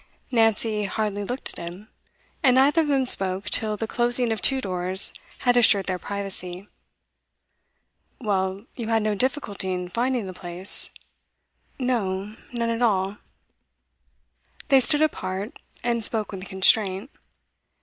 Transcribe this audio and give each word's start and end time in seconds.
Nancy 0.31 0.85
hardly 0.85 1.23
looked 1.23 1.53
at 1.59 1.71
him, 1.71 1.87
and 2.41 2.55
neither 2.55 2.81
of 2.81 2.87
them 2.87 3.05
spoke 3.05 3.51
till 3.51 3.77
the 3.77 3.85
closing 3.85 4.31
of 4.31 4.41
two 4.41 4.59
doors 4.59 5.13
had 5.41 5.55
assured 5.55 5.85
their 5.85 5.99
privacy. 5.99 6.67
'Well, 8.19 8.65
you 8.75 8.87
had 8.87 9.03
no 9.03 9.13
difficulty 9.13 9.71
in 9.71 9.89
finding 9.89 10.25
the 10.25 10.33
place?' 10.33 10.89
'No 11.77 12.35
none 12.51 12.71
at 12.71 12.81
all.' 12.81 13.17
They 14.69 14.79
stood 14.79 15.03
apart, 15.03 15.59
and 15.83 16.03
spoke 16.03 16.31
with 16.31 16.45
constraint. 16.47 17.11